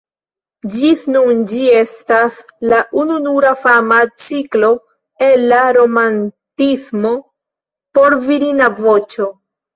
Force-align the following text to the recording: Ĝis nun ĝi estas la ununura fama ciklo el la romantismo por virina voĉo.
Ĝis 0.75 1.01
nun 1.15 1.41
ĝi 1.51 1.59
estas 1.81 2.39
la 2.71 2.79
ununura 3.01 3.51
fama 3.67 3.99
ciklo 4.25 4.71
el 5.27 5.45
la 5.53 5.61
romantismo 5.79 7.15
por 8.01 8.19
virina 8.27 8.73
voĉo. 8.83 9.31